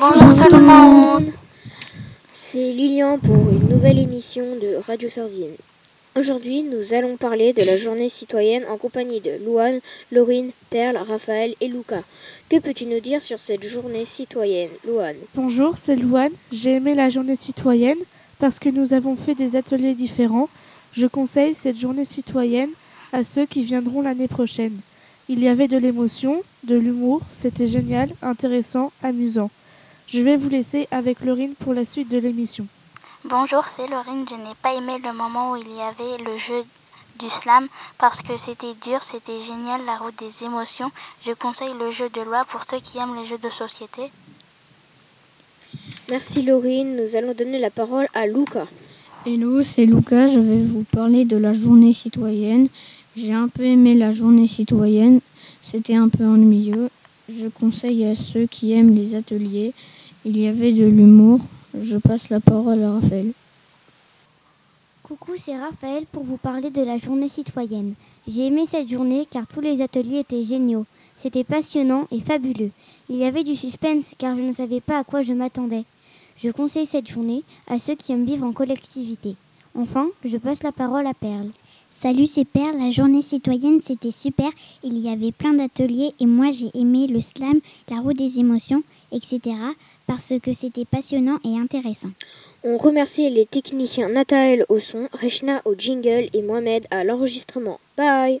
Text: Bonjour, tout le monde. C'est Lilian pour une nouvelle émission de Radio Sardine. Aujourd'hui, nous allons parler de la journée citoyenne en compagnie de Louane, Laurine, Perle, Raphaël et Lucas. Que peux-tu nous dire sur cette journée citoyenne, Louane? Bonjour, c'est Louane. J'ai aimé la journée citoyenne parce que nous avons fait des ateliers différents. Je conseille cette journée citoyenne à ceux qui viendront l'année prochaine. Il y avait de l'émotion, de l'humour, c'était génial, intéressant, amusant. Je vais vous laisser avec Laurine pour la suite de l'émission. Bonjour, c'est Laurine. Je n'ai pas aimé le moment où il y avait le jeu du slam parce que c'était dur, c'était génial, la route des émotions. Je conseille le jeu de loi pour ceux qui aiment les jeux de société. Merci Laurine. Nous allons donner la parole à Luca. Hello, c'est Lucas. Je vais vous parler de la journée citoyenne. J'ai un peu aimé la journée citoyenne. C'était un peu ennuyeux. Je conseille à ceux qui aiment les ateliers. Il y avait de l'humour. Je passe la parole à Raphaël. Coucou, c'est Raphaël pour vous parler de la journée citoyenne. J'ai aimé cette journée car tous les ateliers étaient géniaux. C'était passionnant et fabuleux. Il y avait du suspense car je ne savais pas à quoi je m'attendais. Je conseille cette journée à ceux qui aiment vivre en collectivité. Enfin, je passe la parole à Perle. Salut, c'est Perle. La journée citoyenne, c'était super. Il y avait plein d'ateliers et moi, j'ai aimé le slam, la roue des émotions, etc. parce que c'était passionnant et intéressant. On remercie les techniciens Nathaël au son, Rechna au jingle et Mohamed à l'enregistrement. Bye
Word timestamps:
Bonjour, 0.00 0.36
tout 0.36 0.54
le 0.54 0.62
monde. 0.62 1.32
C'est 2.32 2.72
Lilian 2.72 3.18
pour 3.18 3.34
une 3.34 3.68
nouvelle 3.68 3.98
émission 3.98 4.44
de 4.62 4.76
Radio 4.86 5.08
Sardine. 5.08 5.56
Aujourd'hui, 6.16 6.62
nous 6.62 6.94
allons 6.94 7.16
parler 7.16 7.52
de 7.52 7.64
la 7.64 7.76
journée 7.76 8.08
citoyenne 8.08 8.62
en 8.70 8.76
compagnie 8.76 9.20
de 9.20 9.44
Louane, 9.44 9.80
Laurine, 10.12 10.52
Perle, 10.70 10.98
Raphaël 10.98 11.56
et 11.60 11.66
Lucas. 11.66 12.04
Que 12.48 12.60
peux-tu 12.60 12.86
nous 12.86 13.00
dire 13.00 13.20
sur 13.20 13.40
cette 13.40 13.64
journée 13.64 14.04
citoyenne, 14.04 14.70
Louane? 14.86 15.16
Bonjour, 15.34 15.76
c'est 15.76 15.96
Louane. 15.96 16.32
J'ai 16.52 16.74
aimé 16.74 16.94
la 16.94 17.10
journée 17.10 17.34
citoyenne 17.34 17.98
parce 18.38 18.60
que 18.60 18.68
nous 18.68 18.92
avons 18.92 19.16
fait 19.16 19.34
des 19.34 19.56
ateliers 19.56 19.94
différents. 19.94 20.48
Je 20.92 21.08
conseille 21.08 21.54
cette 21.54 21.78
journée 21.78 22.04
citoyenne 22.04 22.70
à 23.12 23.24
ceux 23.24 23.46
qui 23.46 23.62
viendront 23.62 24.02
l'année 24.02 24.28
prochaine. 24.28 24.78
Il 25.28 25.42
y 25.42 25.48
avait 25.48 25.68
de 25.68 25.76
l'émotion, 25.76 26.42
de 26.62 26.76
l'humour, 26.76 27.20
c'était 27.28 27.66
génial, 27.66 28.10
intéressant, 28.22 28.92
amusant. 29.02 29.50
Je 30.08 30.20
vais 30.20 30.36
vous 30.36 30.48
laisser 30.48 30.88
avec 30.90 31.22
Laurine 31.22 31.52
pour 31.54 31.74
la 31.74 31.84
suite 31.84 32.10
de 32.10 32.16
l'émission. 32.16 32.66
Bonjour, 33.28 33.64
c'est 33.66 33.86
Laurine. 33.88 34.24
Je 34.26 34.36
n'ai 34.36 34.54
pas 34.62 34.72
aimé 34.72 34.94
le 35.04 35.12
moment 35.12 35.52
où 35.52 35.56
il 35.56 35.70
y 35.70 35.82
avait 35.82 36.24
le 36.24 36.34
jeu 36.38 36.64
du 37.18 37.28
slam 37.28 37.68
parce 37.98 38.22
que 38.22 38.38
c'était 38.38 38.72
dur, 38.82 39.02
c'était 39.02 39.38
génial, 39.38 39.84
la 39.84 39.98
route 39.98 40.18
des 40.18 40.44
émotions. 40.44 40.90
Je 41.26 41.32
conseille 41.32 41.74
le 41.78 41.90
jeu 41.90 42.08
de 42.08 42.22
loi 42.22 42.46
pour 42.48 42.62
ceux 42.64 42.80
qui 42.80 42.96
aiment 42.96 43.16
les 43.20 43.26
jeux 43.26 43.36
de 43.36 43.50
société. 43.50 44.10
Merci 46.08 46.42
Laurine. 46.42 46.96
Nous 46.96 47.14
allons 47.14 47.34
donner 47.34 47.58
la 47.58 47.68
parole 47.68 48.06
à 48.14 48.26
Luca. 48.26 48.66
Hello, 49.26 49.62
c'est 49.62 49.84
Lucas. 49.84 50.28
Je 50.28 50.38
vais 50.38 50.62
vous 50.62 50.84
parler 50.90 51.26
de 51.26 51.36
la 51.36 51.52
journée 51.52 51.92
citoyenne. 51.92 52.68
J'ai 53.14 53.34
un 53.34 53.48
peu 53.48 53.64
aimé 53.64 53.92
la 53.92 54.12
journée 54.12 54.48
citoyenne. 54.48 55.20
C'était 55.60 55.96
un 55.96 56.08
peu 56.08 56.24
ennuyeux. 56.24 56.88
Je 57.28 57.48
conseille 57.48 58.06
à 58.06 58.16
ceux 58.16 58.46
qui 58.46 58.72
aiment 58.72 58.94
les 58.94 59.14
ateliers. 59.14 59.74
Il 60.30 60.36
y 60.36 60.46
avait 60.46 60.72
de 60.72 60.84
l'humour. 60.84 61.40
Je 61.82 61.96
passe 61.96 62.28
la 62.28 62.38
parole 62.38 62.82
à 62.82 62.92
Raphaël. 62.92 63.32
Coucou, 65.02 65.32
c'est 65.42 65.56
Raphaël 65.56 66.04
pour 66.12 66.22
vous 66.22 66.36
parler 66.36 66.68
de 66.68 66.82
la 66.82 66.98
journée 66.98 67.30
citoyenne. 67.30 67.94
J'ai 68.26 68.48
aimé 68.48 68.66
cette 68.68 68.90
journée 68.90 69.26
car 69.30 69.46
tous 69.46 69.62
les 69.62 69.80
ateliers 69.80 70.18
étaient 70.18 70.44
géniaux. 70.44 70.84
C'était 71.16 71.44
passionnant 71.44 72.06
et 72.10 72.20
fabuleux. 72.20 72.72
Il 73.08 73.16
y 73.16 73.24
avait 73.24 73.42
du 73.42 73.56
suspense 73.56 74.12
car 74.18 74.36
je 74.36 74.42
ne 74.42 74.52
savais 74.52 74.82
pas 74.82 74.98
à 74.98 75.04
quoi 75.04 75.22
je 75.22 75.32
m'attendais. 75.32 75.84
Je 76.36 76.50
conseille 76.50 76.84
cette 76.84 77.08
journée 77.08 77.42
à 77.66 77.78
ceux 77.78 77.94
qui 77.94 78.12
aiment 78.12 78.26
vivre 78.26 78.44
en 78.44 78.52
collectivité. 78.52 79.34
Enfin, 79.74 80.08
je 80.26 80.36
passe 80.36 80.62
la 80.62 80.72
parole 80.72 81.06
à 81.06 81.14
Perle. 81.14 81.48
Salut, 81.90 82.26
c'est 82.26 82.44
Perle. 82.44 82.76
La 82.76 82.90
journée 82.90 83.22
citoyenne, 83.22 83.80
c'était 83.82 84.10
super. 84.10 84.50
Il 84.82 84.98
y 84.98 85.08
avait 85.08 85.32
plein 85.32 85.54
d'ateliers 85.54 86.12
et 86.20 86.26
moi, 86.26 86.50
j'ai 86.50 86.70
aimé 86.74 87.06
le 87.06 87.22
slam, 87.22 87.60
la 87.88 88.00
roue 88.00 88.12
des 88.12 88.40
émotions, 88.40 88.82
etc. 89.10 89.56
parce 90.08 90.32
que 90.42 90.52
c'était 90.52 90.86
passionnant 90.86 91.38
et 91.44 91.56
intéressant. 91.56 92.10
On 92.64 92.78
remercie 92.78 93.30
les 93.30 93.46
techniciens 93.46 94.08
Nathaël 94.08 94.64
au 94.68 94.80
son, 94.80 95.08
Rechna 95.12 95.62
au 95.64 95.74
jingle 95.76 96.28
et 96.32 96.42
Mohamed 96.42 96.86
à 96.90 97.04
l'enregistrement. 97.04 97.78
Bye 97.96 98.40